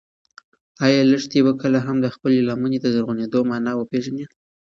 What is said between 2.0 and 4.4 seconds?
د خپلې لمنې د زرغونېدو مانا وپېژني؟